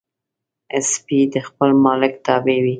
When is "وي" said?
2.63-2.69